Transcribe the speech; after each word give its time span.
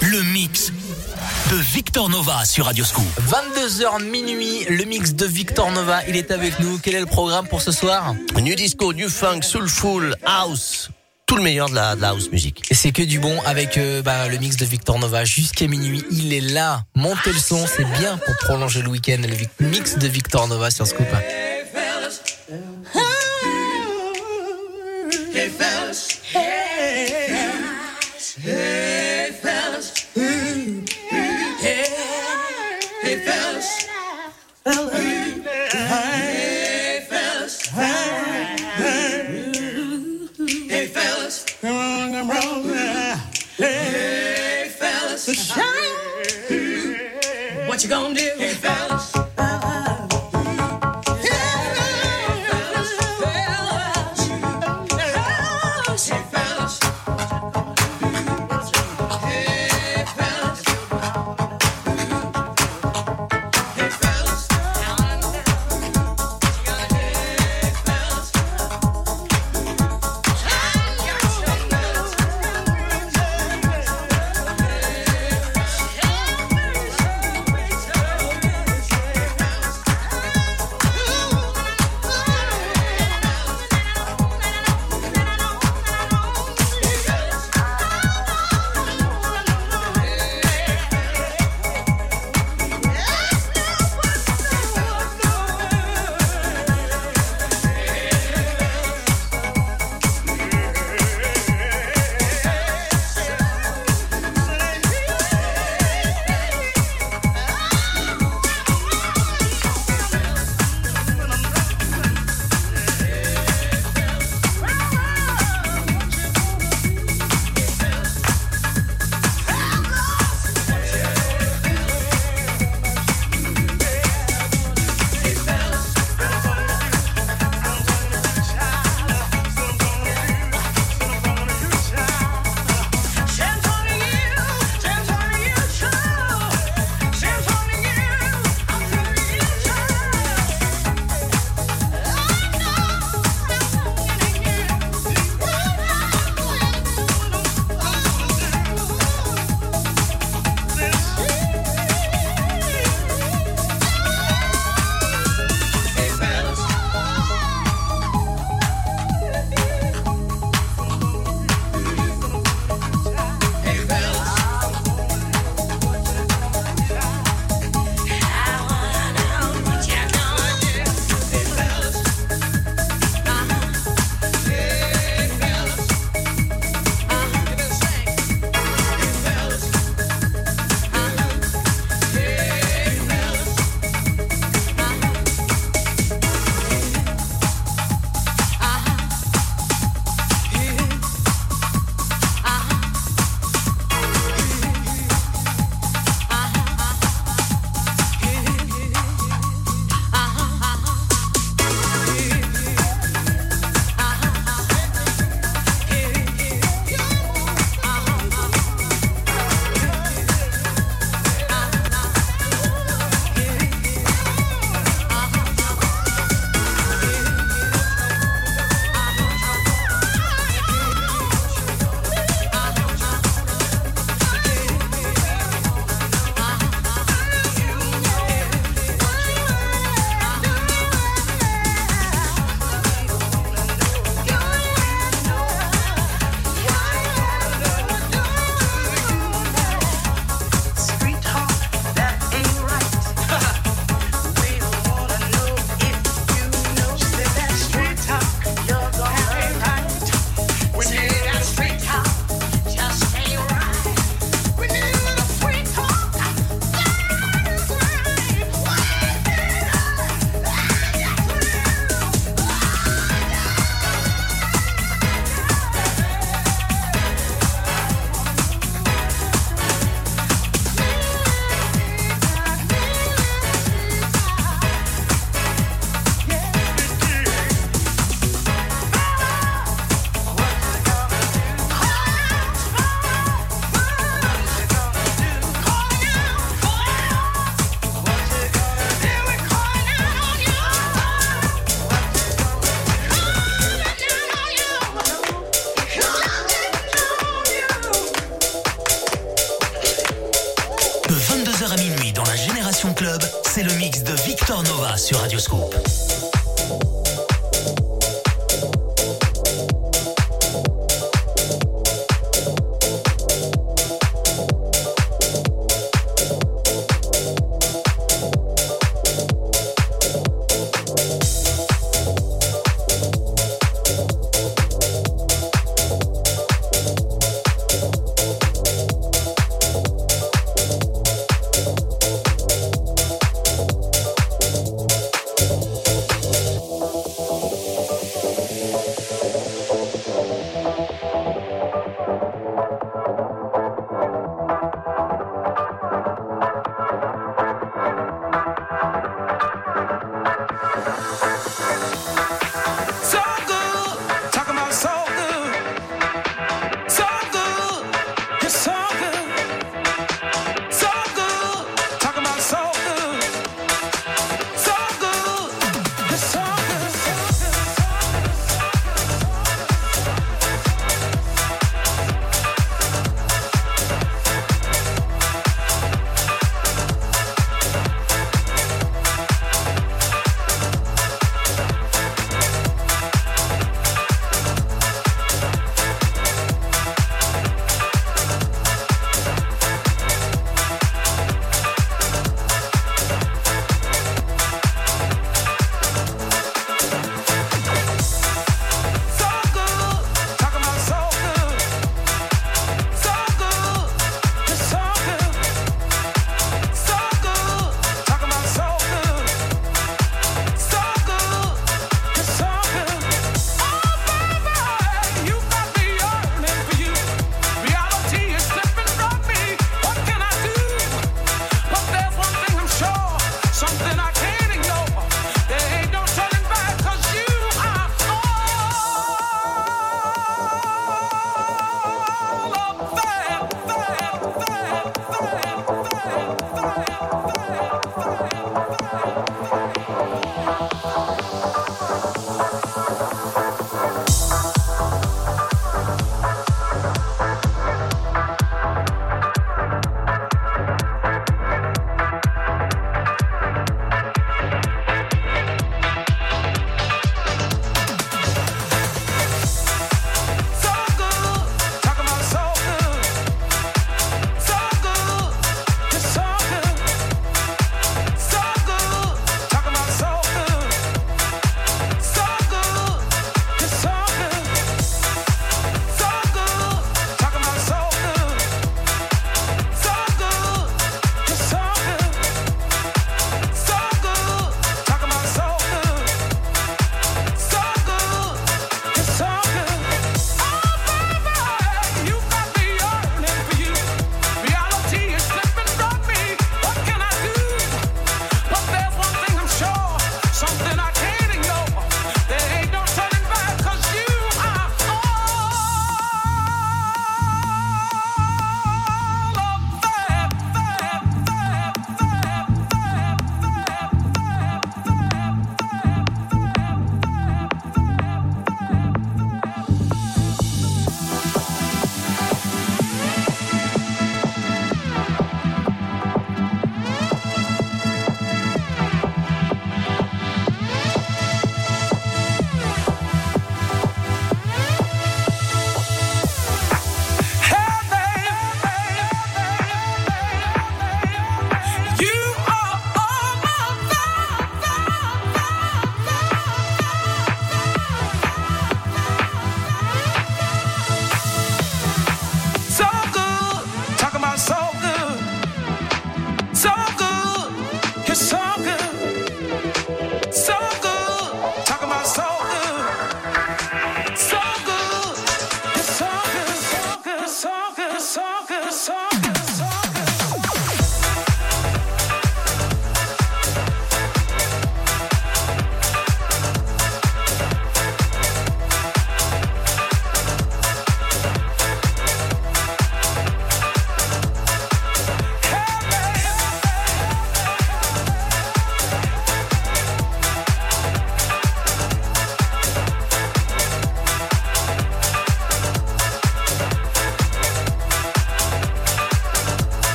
Le 0.00 0.22
mix 0.32 0.72
de 1.50 1.56
Victor 1.56 2.08
Nova 2.08 2.44
sur 2.46 2.64
Radioscoop. 2.64 3.04
22h 3.28 4.02
minuit, 4.02 4.64
le 4.68 4.84
mix 4.84 5.12
de 5.12 5.26
Victor 5.26 5.70
Nova, 5.72 6.00
il 6.08 6.16
est 6.16 6.30
avec 6.30 6.58
nous. 6.60 6.78
Quel 6.78 6.94
est 6.94 7.00
le 7.00 7.06
programme 7.06 7.46
pour 7.48 7.60
ce 7.60 7.70
soir? 7.70 8.14
New 8.40 8.54
disco, 8.54 8.94
new 8.94 9.10
funk, 9.10 9.42
soulful, 9.42 10.16
house, 10.24 10.88
tout 11.26 11.36
le 11.36 11.42
meilleur 11.42 11.68
de 11.68 11.74
la, 11.74 11.94
de 11.94 12.00
la 12.00 12.08
house 12.10 12.30
music. 12.32 12.62
Et 12.70 12.74
c'est 12.74 12.92
que 12.92 13.02
du 13.02 13.18
bon 13.18 13.38
avec 13.44 13.76
euh, 13.76 14.00
bah, 14.00 14.26
le 14.28 14.38
mix 14.38 14.56
de 14.56 14.64
Victor 14.64 14.98
Nova 14.98 15.24
jusqu'à 15.26 15.66
minuit. 15.66 16.02
Il 16.10 16.32
est 16.32 16.40
là. 16.40 16.84
Montez 16.94 17.32
le 17.32 17.38
son, 17.38 17.66
c'est 17.66 17.84
bien 17.98 18.16
pour 18.16 18.36
prolonger 18.38 18.80
le 18.80 18.88
week-end. 18.88 19.20
Le 19.58 19.66
mix 19.66 19.98
de 19.98 20.08
Victor 20.08 20.48
Nova 20.48 20.70
sur 20.70 20.86
Scoop. 20.86 21.08
Hey, 28.42 29.30
fellas. 29.40 29.92
Hey, 30.14 30.84
fellas. 33.24 33.86
Hey, 34.64 37.06
fellas. 37.08 37.68
Hey, 40.68 40.86
fellas. 40.88 41.44
Hey, 43.56 44.68
fellas. 44.76 45.28
What 47.68 47.84
you 47.84 47.88
gonna 47.88 48.12
do? 48.12 48.28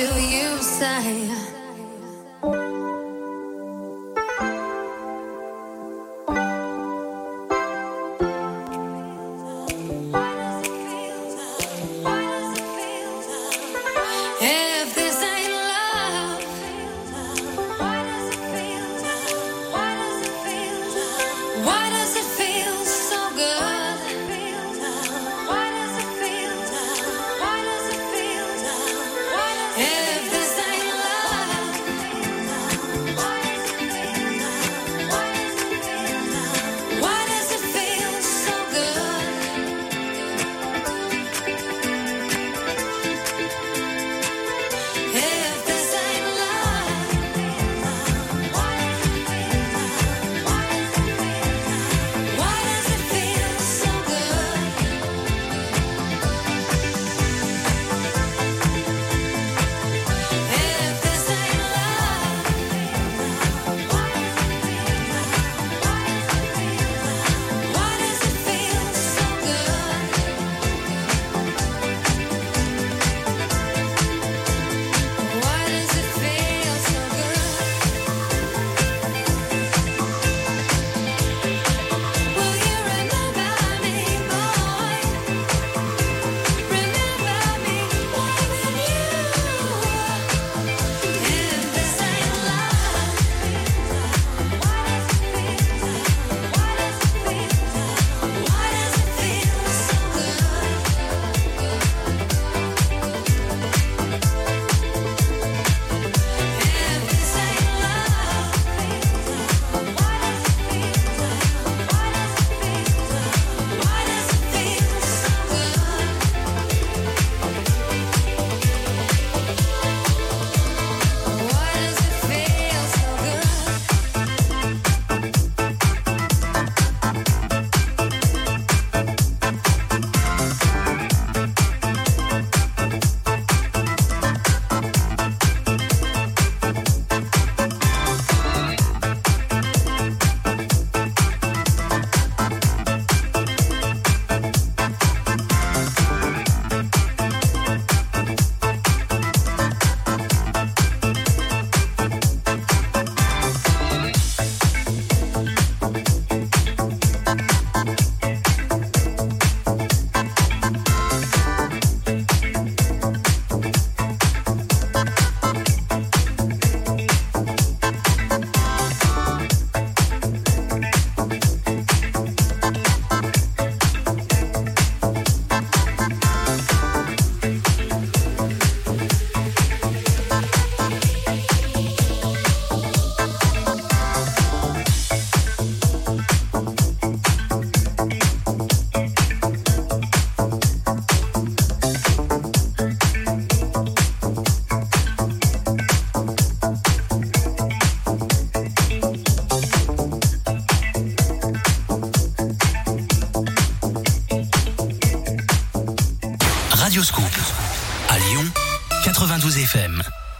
do 0.00 0.06
you 0.18 0.56
say? 0.62 1.59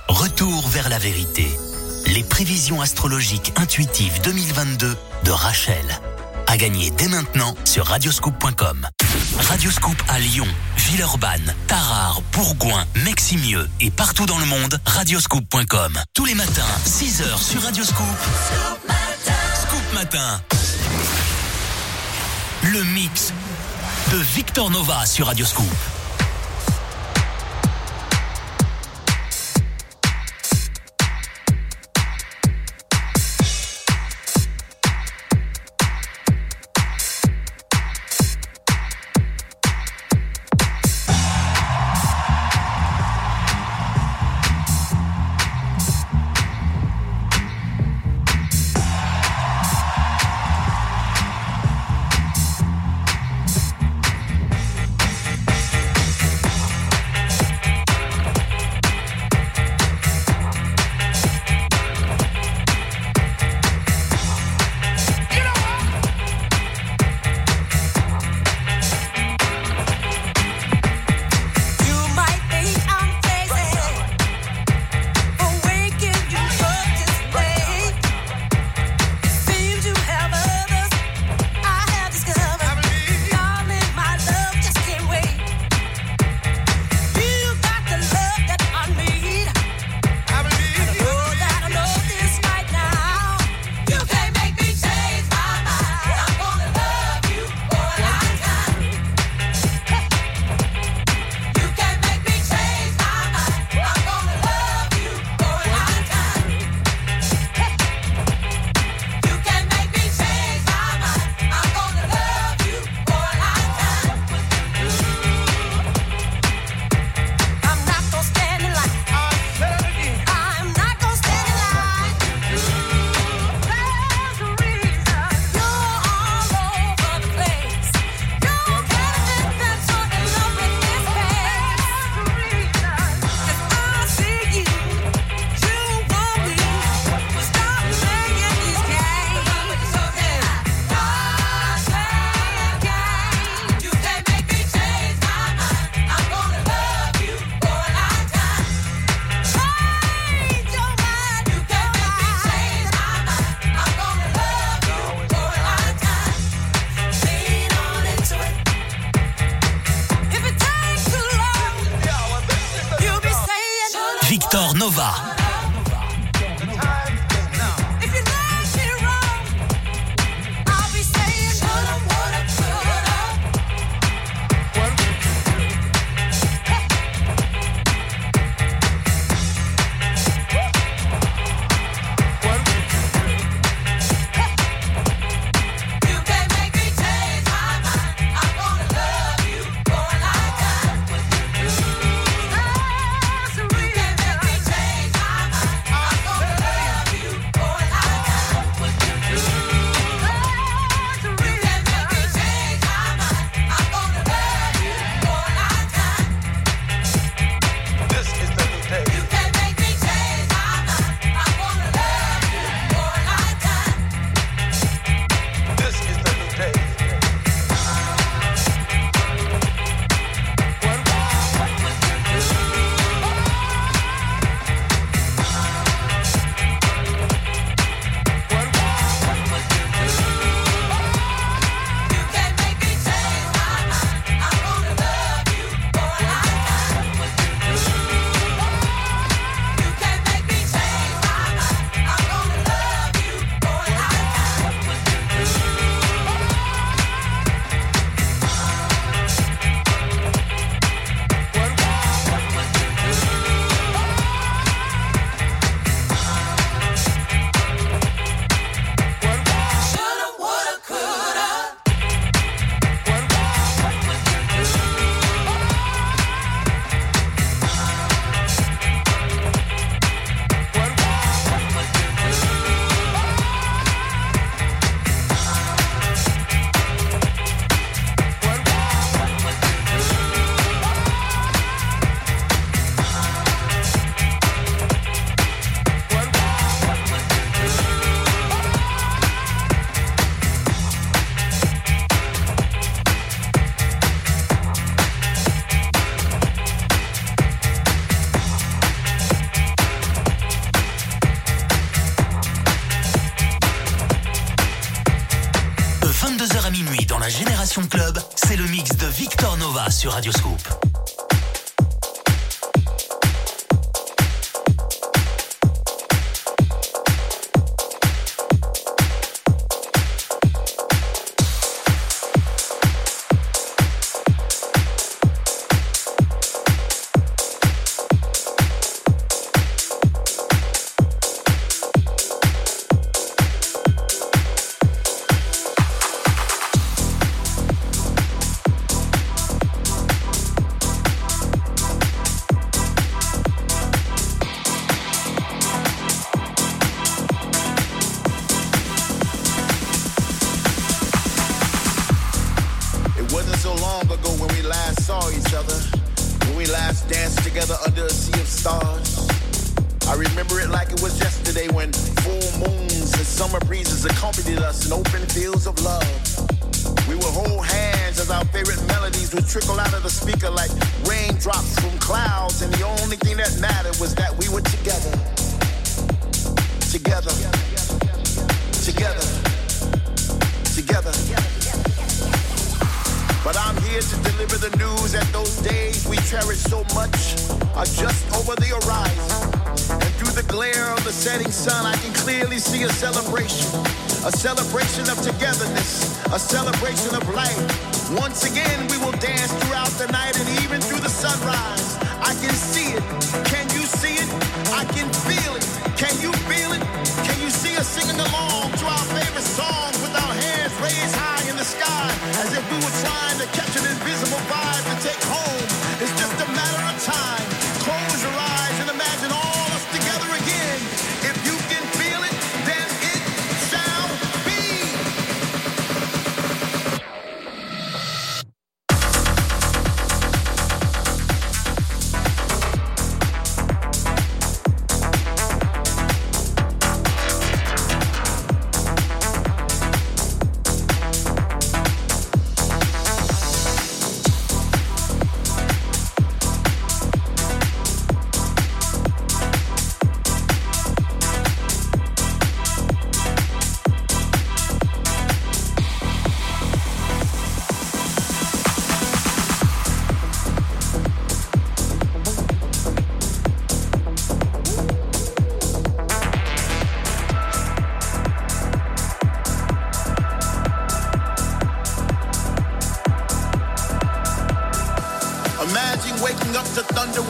Retour 0.08 0.66
vers 0.70 0.88
la 0.88 0.98
vérité. 0.98 1.46
Les 2.06 2.24
prévisions 2.24 2.80
astrologiques 2.80 3.52
intuitives 3.56 4.20
2022 4.22 4.96
de 5.22 5.30
Rachel. 5.30 5.84
À 6.48 6.56
gagner 6.56 6.90
dès 6.90 7.06
maintenant 7.06 7.54
sur 7.64 7.86
radioscoop.com. 7.86 8.88
Radioscoop 9.48 9.94
à 10.08 10.18
Lyon, 10.18 10.48
Villeurbanne, 10.78 11.54
Tarare, 11.68 12.22
Bourgoin, 12.32 12.84
Meximieux 13.04 13.70
et 13.80 13.92
partout 13.92 14.26
dans 14.26 14.38
le 14.38 14.46
monde, 14.46 14.80
radioscoop.com. 14.84 15.92
Tous 16.12 16.24
les 16.24 16.34
matins, 16.34 16.62
6h 16.84 17.40
sur 17.40 17.62
Radioscoop. 17.62 18.06
Scoop 19.54 19.94
Matin. 19.94 20.40
Le 22.64 22.82
mix 22.82 23.32
de 24.10 24.16
Victor 24.16 24.70
Nova 24.70 25.06
sur 25.06 25.26
Radioscoop. 25.26 25.99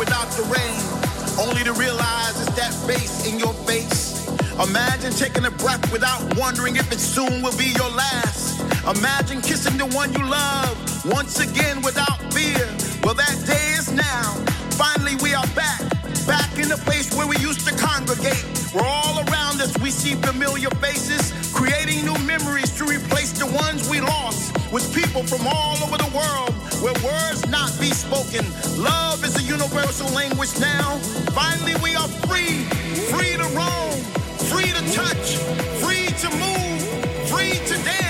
without 0.00 0.30
the 0.32 0.42
rain, 0.48 0.80
only 1.36 1.62
to 1.62 1.74
realize 1.74 2.32
it's 2.40 2.56
that 2.56 2.72
face 2.88 3.28
in 3.28 3.38
your 3.38 3.52
face. 3.68 4.26
Imagine 4.56 5.12
taking 5.12 5.44
a 5.44 5.50
breath 5.50 5.92
without 5.92 6.20
wondering 6.38 6.76
if 6.76 6.90
it 6.90 6.98
soon 6.98 7.42
will 7.42 7.56
be 7.58 7.76
your 7.76 7.90
last. 7.90 8.64
Imagine 8.96 9.42
kissing 9.42 9.76
the 9.76 9.84
one 9.94 10.10
you 10.14 10.24
love 10.24 10.72
once 11.04 11.40
again 11.40 11.82
without 11.82 12.16
fear. 12.32 12.64
Well, 13.04 13.12
that 13.12 13.36
day 13.44 13.76
is 13.76 13.92
now. 13.92 14.40
Finally, 14.80 15.16
we 15.22 15.34
are 15.34 15.46
back, 15.48 15.80
back 16.26 16.50
in 16.56 16.68
the 16.72 16.80
place 16.88 17.12
where 17.14 17.26
we 17.26 17.36
used 17.36 17.68
to 17.68 17.76
congregate. 17.76 18.44
We're 18.72 18.88
all 18.88 19.20
around 19.28 19.60
us, 19.60 19.76
we 19.84 19.90
see 19.90 20.14
familiar 20.14 20.70
faces, 20.80 21.52
creating 21.52 22.06
new 22.06 22.16
memories 22.24 22.72
to 22.78 22.84
replace 22.84 23.32
the 23.32 23.46
ones 23.46 23.86
we 23.90 24.00
lost 24.00 24.56
with 24.72 24.94
people 24.94 25.24
from 25.24 25.46
all 25.46 25.76
over 25.84 25.98
the 25.98 26.10
world 26.16 26.59
where 26.80 26.94
words 27.04 27.46
not 27.48 27.70
be 27.78 27.90
spoken. 27.90 28.44
Love 28.82 29.24
is 29.24 29.36
a 29.36 29.42
universal 29.42 30.08
language 30.14 30.58
now. 30.58 30.98
Finally, 31.32 31.74
we 31.82 31.94
are 31.94 32.08
free, 32.26 32.64
free 33.12 33.36
to 33.36 33.48
roam, 33.54 33.96
free 34.48 34.70
to 34.72 34.82
touch, 34.92 35.36
free 35.82 36.06
to 36.22 36.28
move, 36.36 37.28
free 37.28 37.54
to 37.66 37.74
dance. 37.84 38.09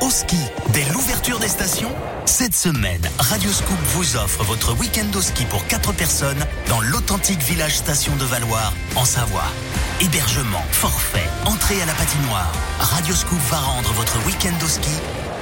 Au 0.00 0.10
ski 0.10 0.36
dès 0.72 0.84
l'ouverture 0.92 1.38
des 1.38 1.48
stations 1.48 1.92
Cette 2.26 2.54
semaine, 2.54 3.00
Radio 3.18 3.50
Scoop 3.50 3.78
vous 3.94 4.16
offre 4.16 4.44
votre 4.44 4.76
week-end 4.76 5.06
au 5.16 5.22
ski 5.22 5.44
pour 5.46 5.66
4 5.66 5.92
personnes 5.92 6.44
dans 6.68 6.80
l'authentique 6.80 7.42
village 7.42 7.76
station 7.76 8.14
de 8.16 8.24
Valoir, 8.24 8.72
en 8.96 9.04
Savoie. 9.04 9.50
Hébergement, 10.00 10.62
forfait, 10.70 11.28
entrée 11.46 11.80
à 11.80 11.86
la 11.86 11.94
patinoire. 11.94 12.52
Radio 12.78 13.14
Scoop 13.14 13.38
va 13.50 13.58
rendre 13.58 13.92
votre 13.92 14.24
week-end 14.26 14.54
au 14.62 14.68
ski 14.68 14.90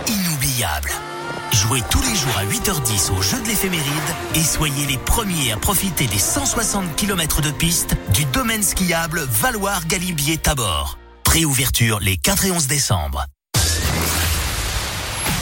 inoubliable. 0.06 0.92
Jouez 1.52 1.82
tous 1.90 2.02
les 2.02 2.14
jours 2.14 2.36
à 2.38 2.44
8h10 2.44 3.10
au 3.12 3.22
jeu 3.22 3.40
de 3.40 3.48
l'éphéméride 3.48 3.86
et 4.34 4.42
soyez 4.42 4.86
les 4.86 4.98
premiers 4.98 5.52
à 5.52 5.56
profiter 5.56 6.06
des 6.06 6.18
160 6.18 6.94
km 6.96 7.40
de 7.40 7.50
piste 7.50 7.96
du 8.12 8.24
domaine 8.26 8.62
skiable 8.62 9.26
Valoir-Galibier-Tabor. 9.28 10.98
Préouverture 11.24 11.98
les 12.00 12.16
4 12.16 12.46
et 12.46 12.50
11 12.52 12.66
décembre. 12.66 13.26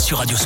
sur 0.00 0.18
Radio 0.18 0.36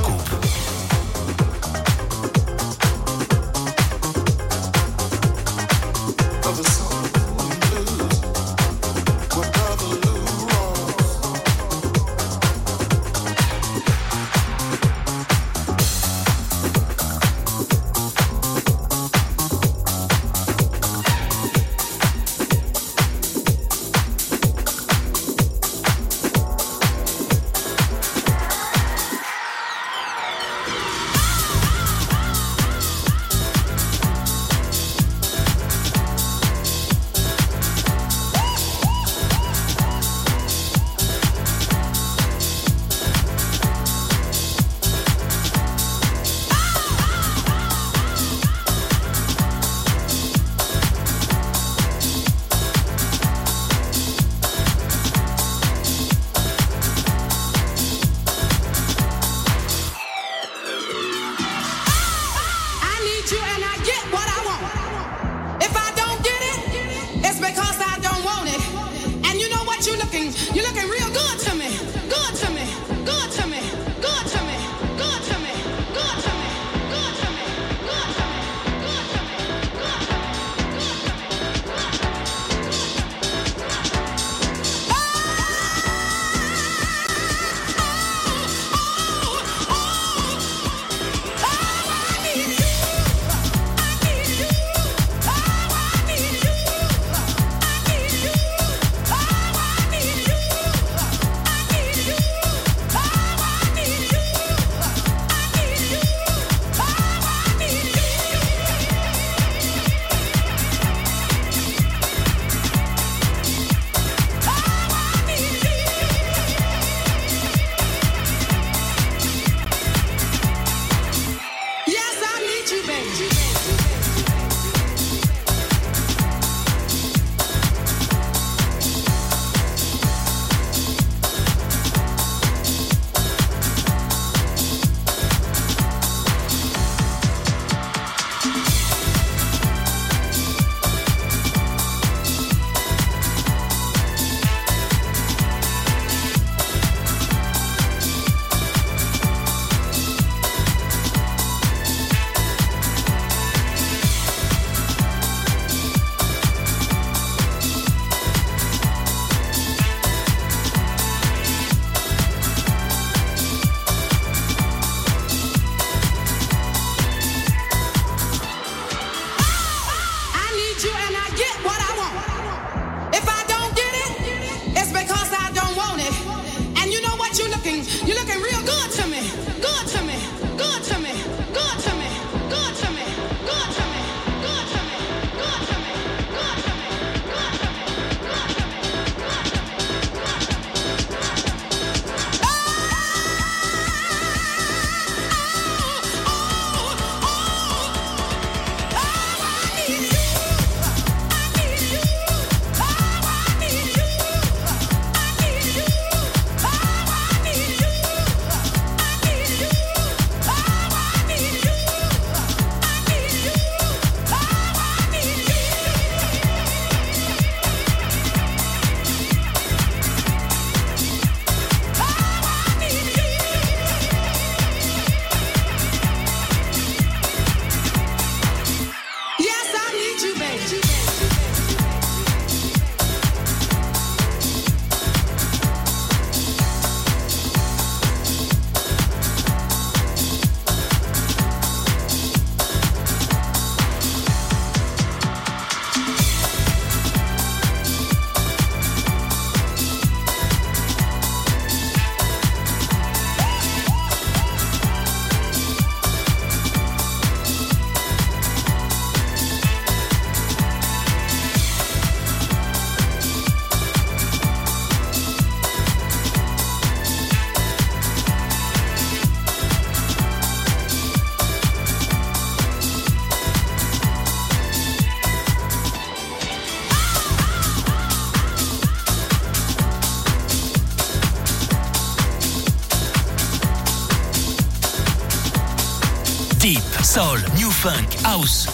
soul, 287.14 287.38
new 287.56 287.70
funk, 287.70 288.16
house. 288.24 288.66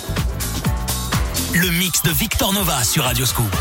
Le 1.52 1.68
mix 1.78 2.00
de 2.02 2.10
Victor 2.10 2.54
Nova 2.54 2.82
sur 2.84 3.04
Radio 3.04 3.26
Scoop. 3.26 3.54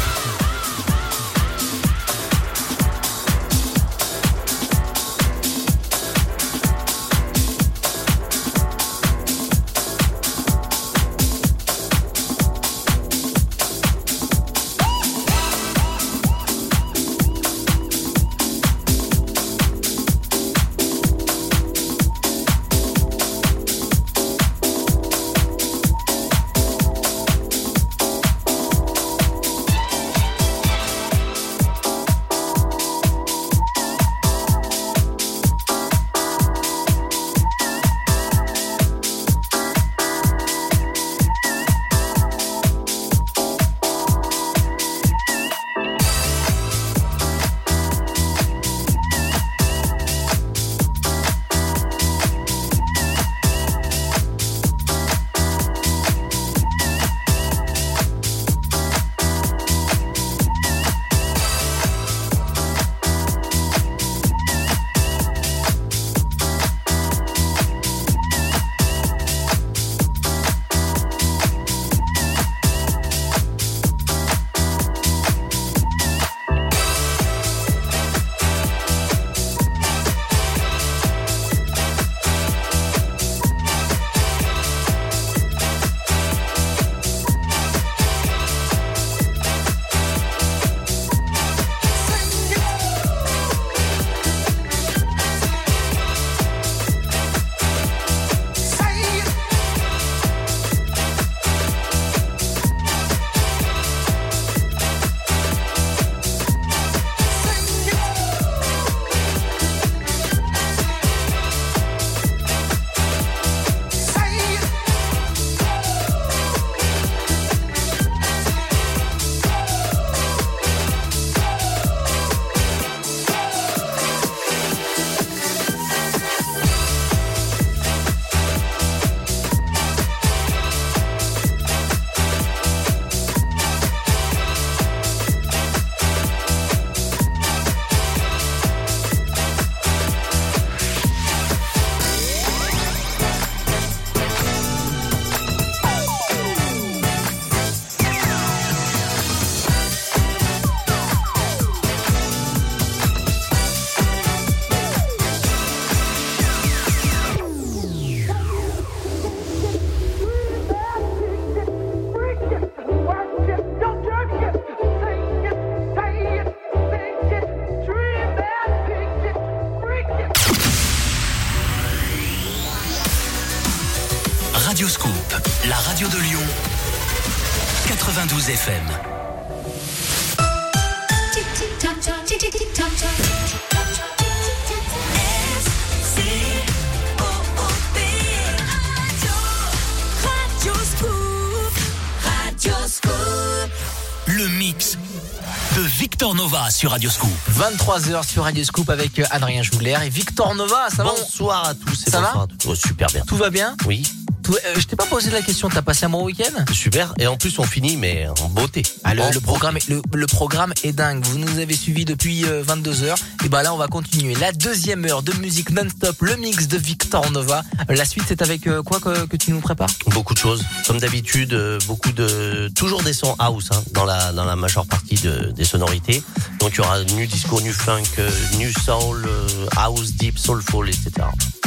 Sur 196.80 196.92
Radioscoop. 196.92 197.30
23h 197.58 198.26
sur 198.26 198.44
Radio 198.44 198.64
Scoop 198.64 198.90
avec 198.90 199.20
euh, 199.20 199.26
Adrien 199.32 199.64
Jouler 199.64 199.98
et 200.06 200.10
Victor 200.10 200.56
Nova. 200.56 200.88
Ça 200.96 201.04
va 201.04 201.10
Bonsoir 201.12 201.68
à 201.68 201.74
tous 201.76 202.08
et 202.08 202.10
Ça 202.10 202.22
va 202.22 202.28
bonsoir 202.28 202.44
à 202.44 202.48
toutes. 202.48 202.66
Oh, 202.70 202.74
super 202.76 203.08
bien. 203.10 203.22
Tout 203.28 203.36
va 203.36 203.50
bien 203.50 203.76
Oui, 203.86 204.04
Tout- 204.44 204.54
euh, 204.56 204.76
Je 204.80 204.86
t'ai 204.86 204.96
pas 204.96 205.06
posé 205.06 205.30
la 205.30 205.42
question. 205.42 205.68
T'as 205.68 205.82
passé 205.82 206.06
un 206.06 206.10
bon 206.10 206.24
week-end 206.24 206.64
super. 206.72 207.14
Et 207.20 207.28
en 207.28 207.36
plus, 207.36 207.60
on 207.60 207.64
finit, 207.66 207.98
mais 207.98 208.28
en 208.42 208.48
beauté. 208.48 208.84
Ah, 209.04 209.14
le, 209.14 209.24
En 209.24 209.30
le 209.30 209.42
programme 209.42 209.76
est, 209.76 209.90
le, 209.90 210.02
le 210.14 210.26
programme 210.26 210.74
est 210.84 210.94
dingue. 210.94 211.22
Vous 211.26 211.38
nous 211.38 211.60
avez 211.60 211.76
suivis 211.76 212.06
depuis 212.06 212.44
22h. 212.44 213.14
Et 213.44 213.50
bah 213.50 213.62
là, 213.62 213.74
on 213.74 213.78
va 213.78 213.88
continuer. 213.88 214.34
La 214.36 214.54
deuxième 214.54 215.04
heure 215.06 215.22
de 215.22 215.34
musique 215.34 215.72
non-stop, 215.72 216.16
le 216.22 216.38
mix 216.38 216.70
de 216.70 216.78
Victor 216.78 217.30
Nova. 217.32 217.62
Euh, 217.90 217.96
La 217.96 218.06
suite, 218.06 218.24
c'est 218.26 218.42
avec 218.42 218.68
euh, 218.68 218.84
quoi 218.84 219.02
que, 219.02 219.26
que 219.26 219.36
tu 219.36 219.52
nous 219.52 219.60
prépares 219.60 219.90
Beaucoup 220.08 220.34
de 220.34 220.40
choses. 220.40 220.64
Comme 220.88 221.00
d'habitude, 221.00 221.52
euh, 221.52 221.78
beaucoup 221.88 222.14
de 222.14 222.72
toujours 222.74 223.04
des 223.04 223.12
sons 223.14 223.36
house 223.38 223.68
hein, 223.74 223.84
dans 223.92 224.06
la 224.06 224.32
dans 224.32 224.46
la 224.46 224.56
majeure 224.56 224.86
partie 224.86 225.16
de, 225.16 225.52
des 225.54 225.66
sonorités. 225.66 226.24
Donc 226.60 226.72
il 226.74 226.78
y 226.78 226.80
aura 226.82 227.04
nu 227.16 227.26
disco, 227.26 227.60
nu 227.62 227.72
funk, 227.72 228.04
euh, 228.18 228.30
nu 228.58 228.72
soul, 228.72 229.26
euh, 229.26 229.68
house, 229.78 230.14
deep, 230.14 230.38
soulful, 230.38 230.90
etc. 230.90 231.12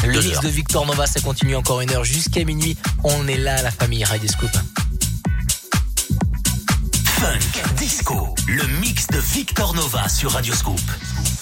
Le 0.05 0.21
mix 0.21 0.41
de 0.41 0.49
Victor 0.49 0.87
Nova, 0.87 1.07
ça 1.07 1.21
continue 1.21 1.57
encore 1.57 1.81
une 1.81 1.91
heure 1.91 2.05
jusqu'à 2.05 2.45
minuit. 2.45 2.77
On 3.05 3.27
est 3.27 3.39
là, 3.39 3.63
la 3.63 3.71
famille 3.71 4.05
Radio 4.05 4.29
Scoop. 4.29 4.51
Funk, 7.21 7.63
disco, 7.77 8.35
le 8.47 8.67
mix 8.81 9.07
de 9.07 9.19
Victor 9.19 9.75
Nova 9.75 10.09
sur 10.09 10.33
Radioscoop. 10.33 10.81
Thank 11.23 11.42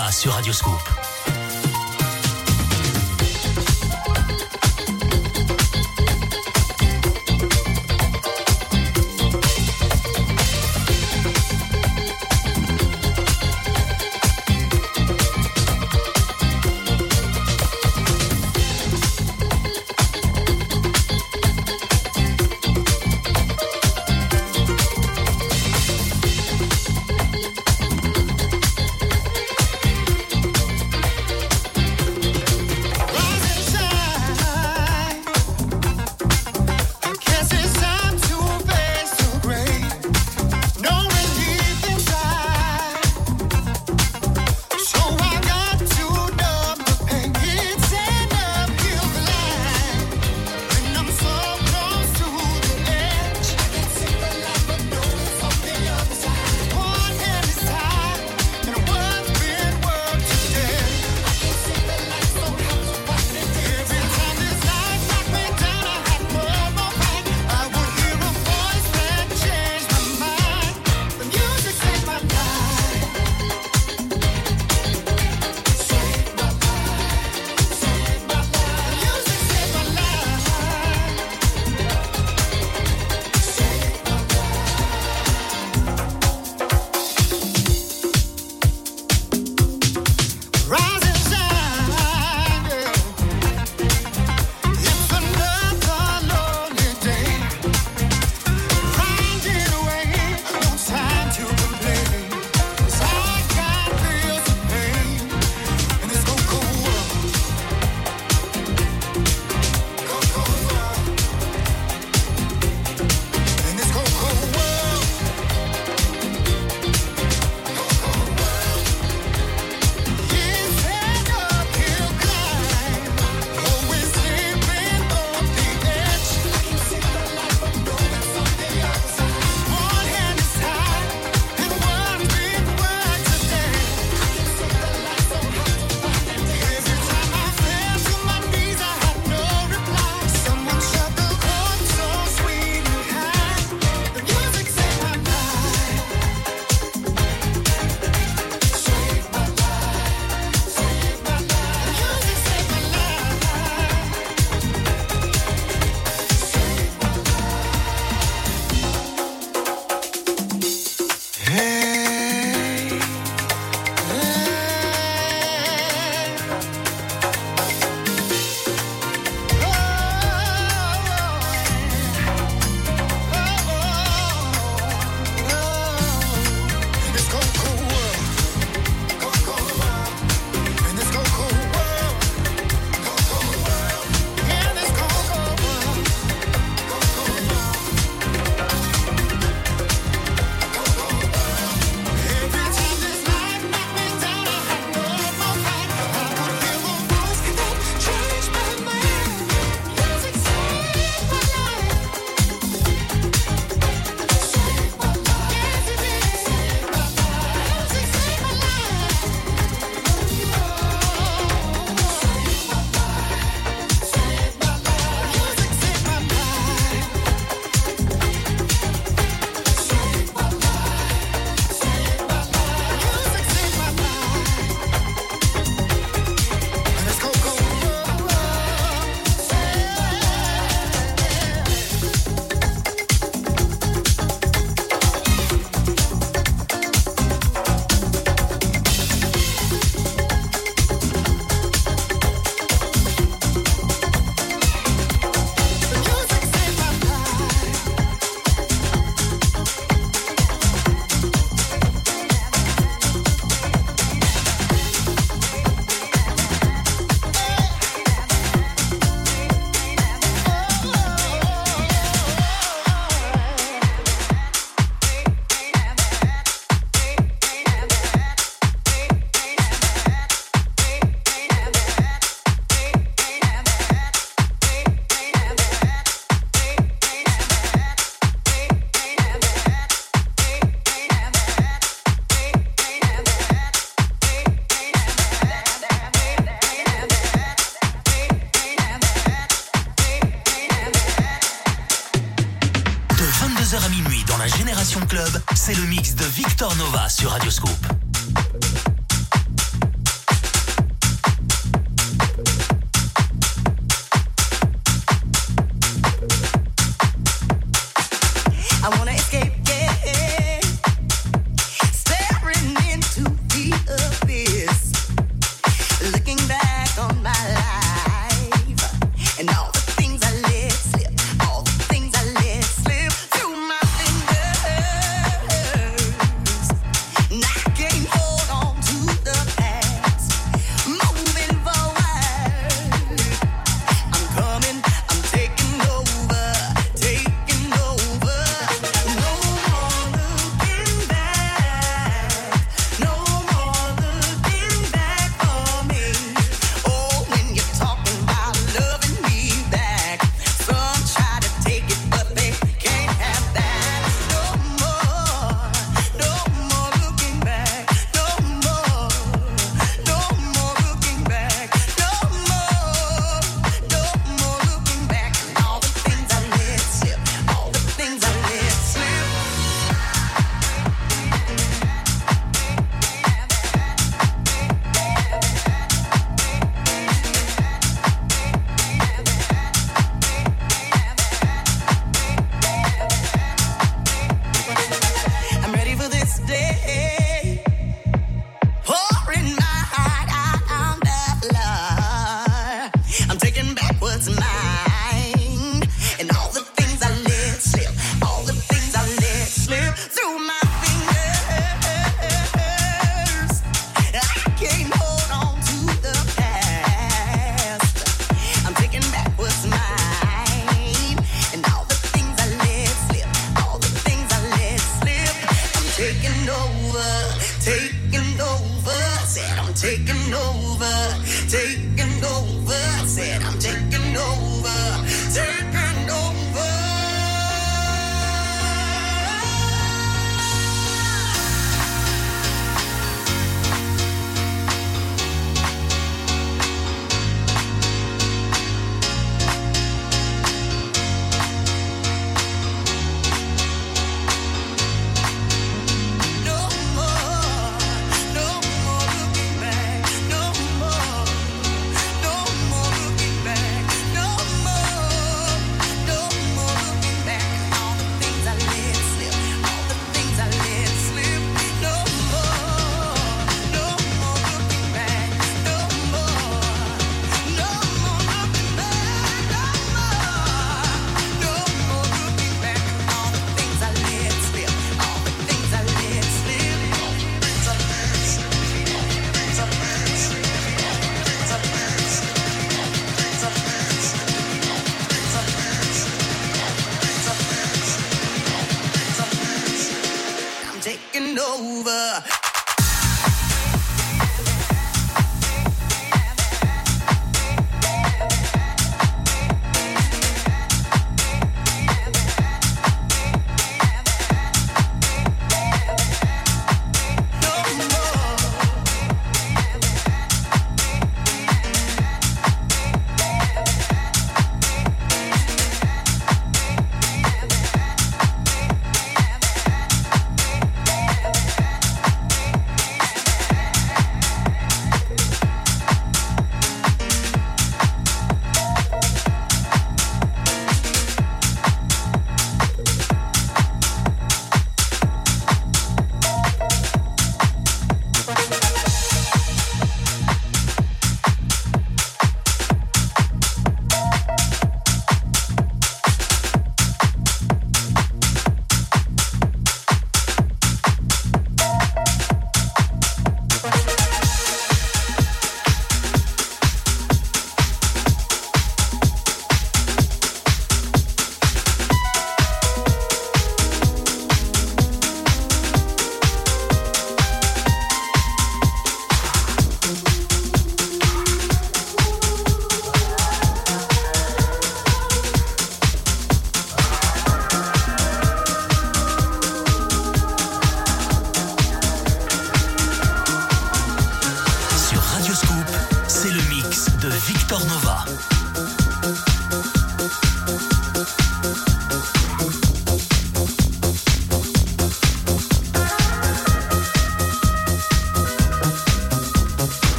Nova 0.00 0.12
sur 0.12 0.32
Radioscope. 0.32 0.89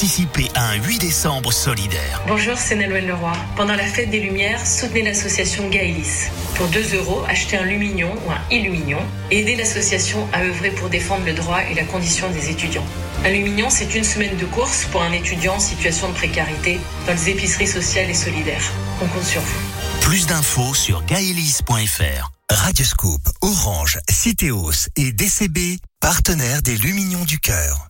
Participez 0.00 0.48
à 0.54 0.70
un 0.70 0.76
8 0.76 0.98
décembre 0.98 1.52
solidaire. 1.52 2.22
Bonjour, 2.26 2.56
c'est 2.56 2.74
Naloël 2.74 3.06
Leroy. 3.06 3.34
Pendant 3.54 3.74
la 3.74 3.84
fête 3.84 4.08
des 4.08 4.20
Lumières, 4.20 4.66
soutenez 4.66 5.02
l'association 5.02 5.68
Gaëlis. 5.68 6.30
Pour 6.54 6.68
2 6.68 6.96
euros, 6.96 7.22
achetez 7.28 7.58
un 7.58 7.64
Lumignon 7.64 8.14
ou 8.26 8.30
un 8.30 8.40
Illumignon 8.50 9.00
et 9.30 9.40
aidez 9.40 9.56
l'association 9.56 10.26
à 10.32 10.40
œuvrer 10.40 10.70
pour 10.70 10.88
défendre 10.88 11.26
le 11.26 11.34
droit 11.34 11.58
et 11.70 11.74
la 11.74 11.84
condition 11.84 12.30
des 12.30 12.48
étudiants. 12.48 12.86
Un 13.26 13.28
Lumignon, 13.28 13.68
c'est 13.68 13.94
une 13.94 14.04
semaine 14.04 14.34
de 14.38 14.46
course 14.46 14.86
pour 14.86 15.02
un 15.02 15.12
étudiant 15.12 15.56
en 15.56 15.60
situation 15.60 16.08
de 16.08 16.14
précarité 16.14 16.80
dans 17.06 17.12
les 17.12 17.28
épiceries 17.28 17.66
sociales 17.68 18.08
et 18.08 18.14
solidaires. 18.14 18.72
On 19.02 19.06
compte 19.06 19.24
sur 19.24 19.42
vous. 19.42 19.60
Plus 20.00 20.26
d'infos 20.26 20.72
sur 20.72 21.04
gaelis.fr. 21.04 22.32
Radioscoop, 22.50 23.20
Orange, 23.42 23.98
Citéos 24.08 24.88
et 24.96 25.12
DCB, 25.12 25.76
partenaires 26.00 26.62
des 26.62 26.78
Lumignons 26.78 27.26
du 27.26 27.38
Cœur. 27.38 27.89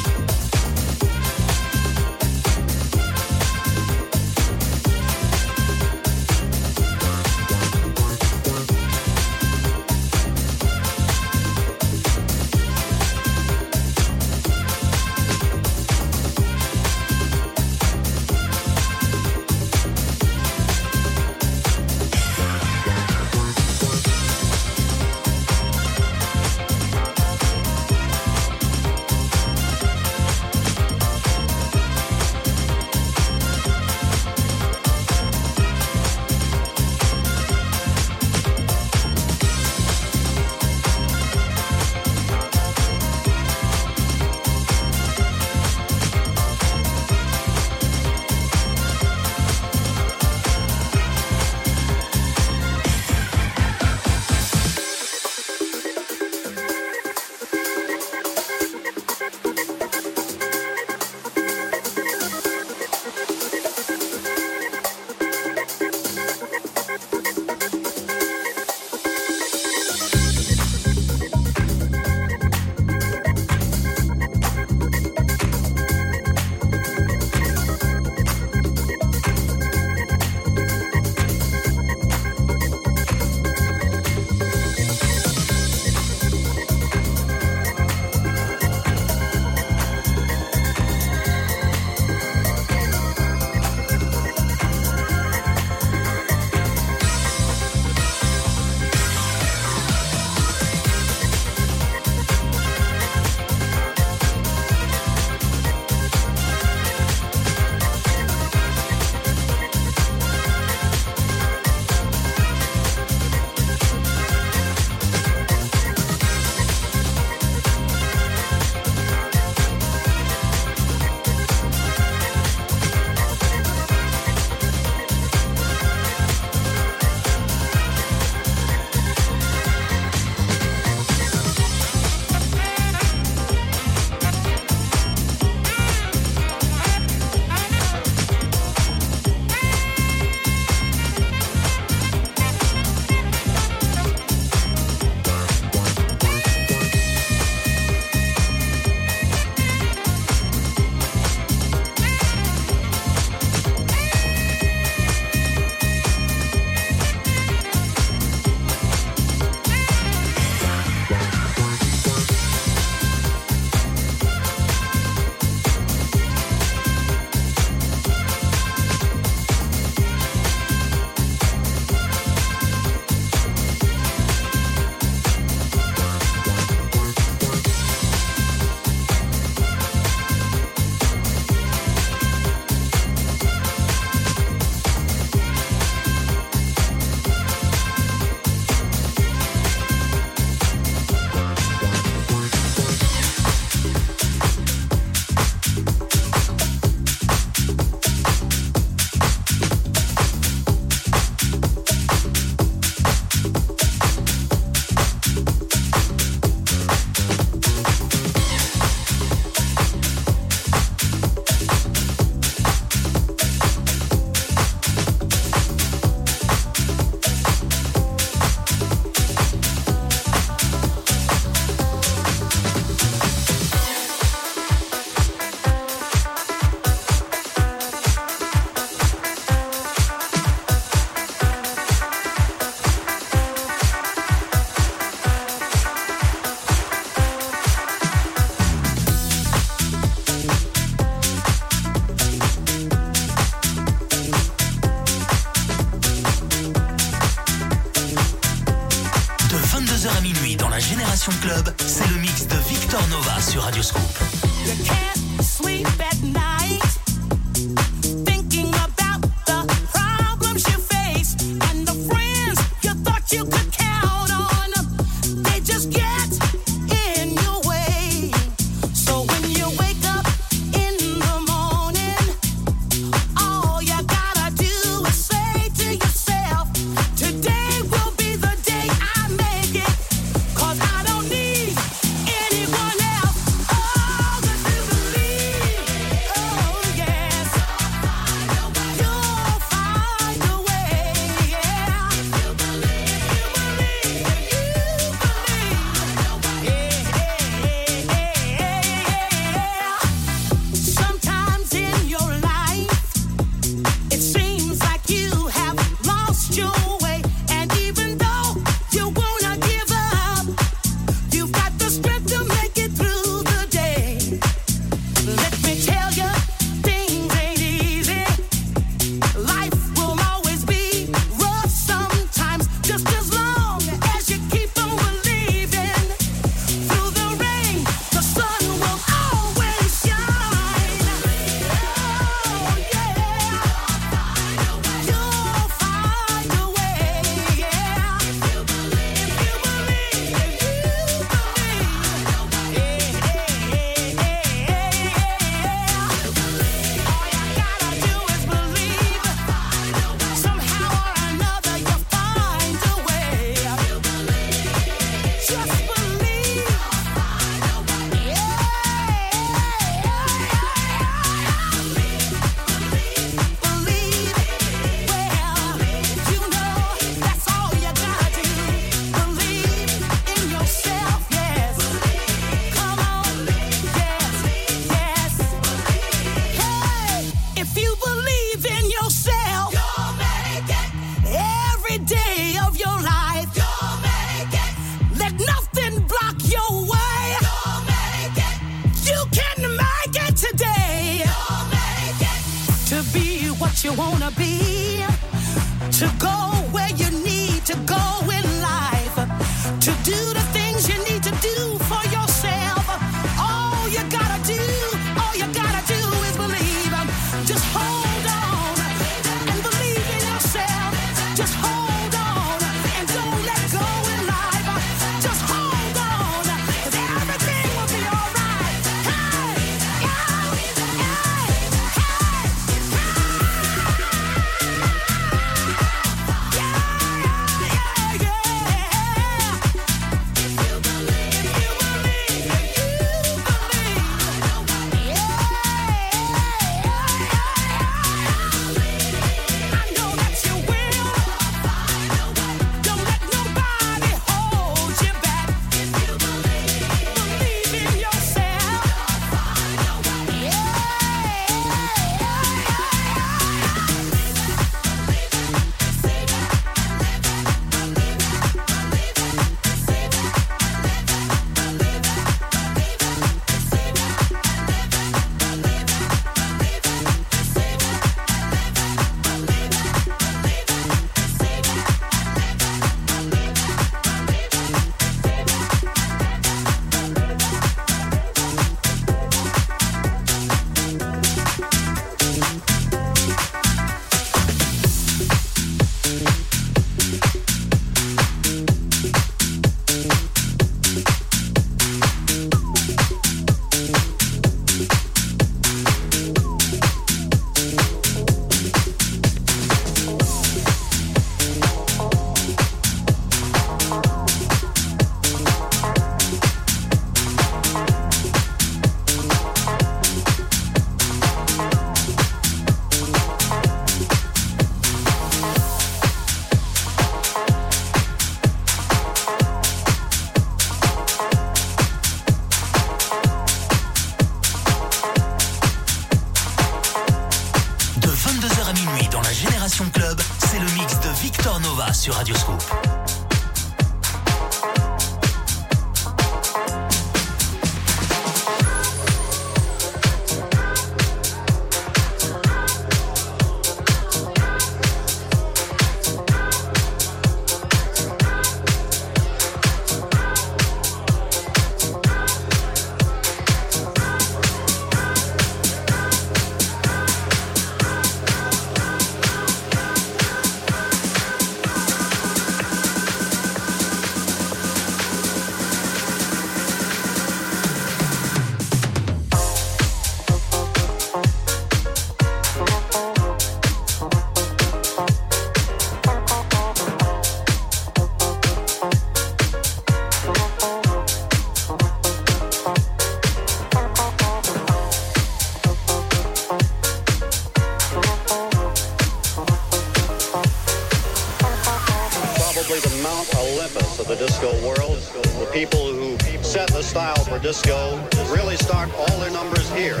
disco 594.26 594.52
world. 594.66 594.98
The 595.38 595.50
people 595.52 595.92
who 595.92 596.16
set 596.42 596.68
the 596.68 596.82
style 596.82 597.22
for 597.24 597.38
disco 597.38 598.00
really 598.32 598.56
start 598.56 598.88
all 598.96 599.18
their 599.18 599.30
numbers 599.30 599.70
here. 599.72 600.00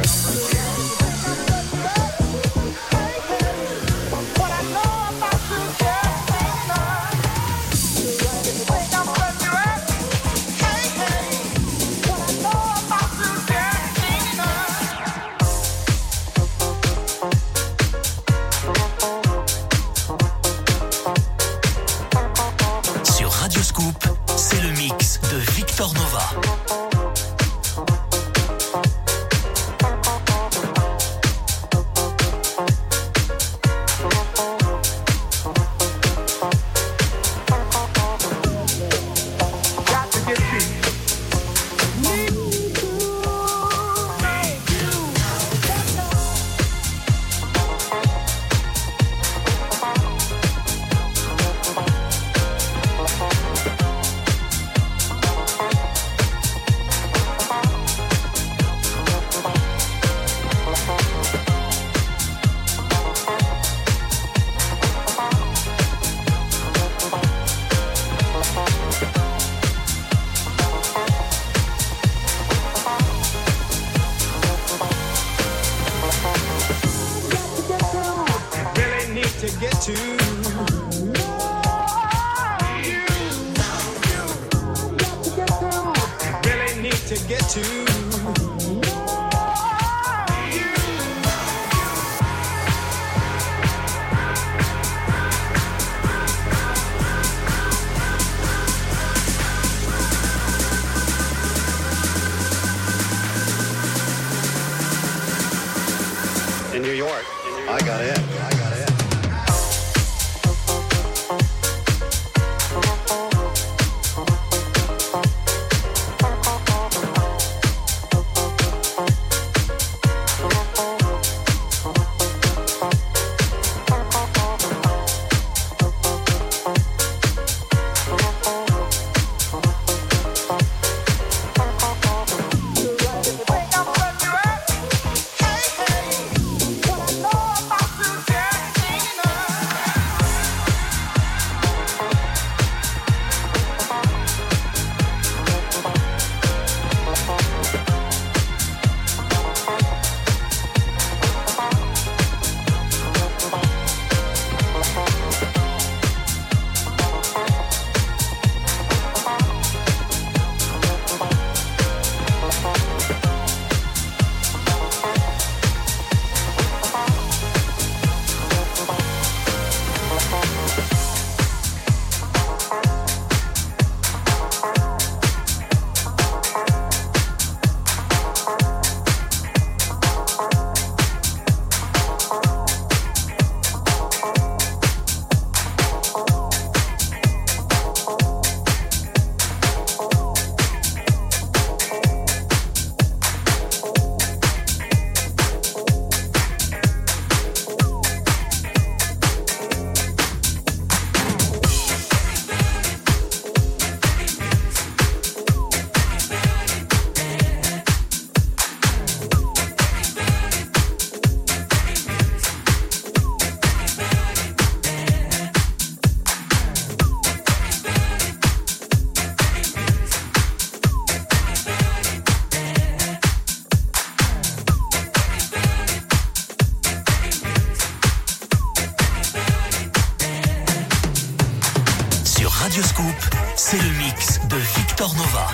Victor 235.04 235.18
Nova. 235.18 235.53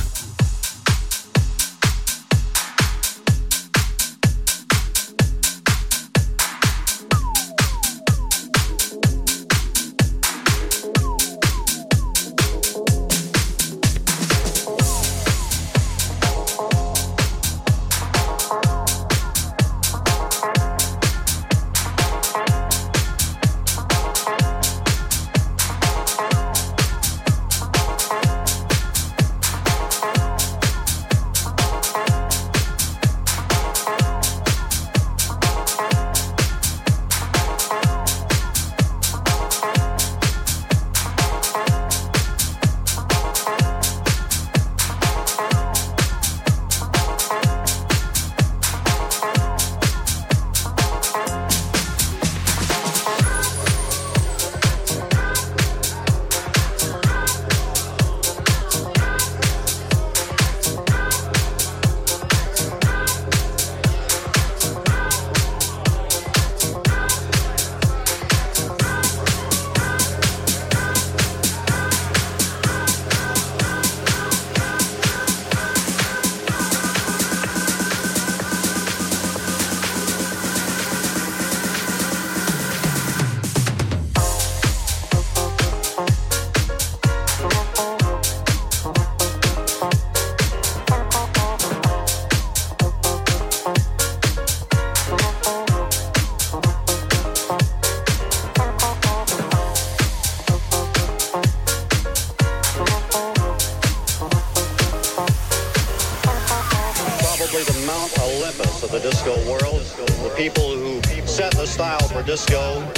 disco. 112.23 112.90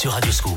Sur 0.00 0.12
Radioscoop. 0.12 0.49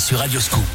Sur 0.00 0.18
Radio 0.18 0.40
Scoop. 0.40 0.69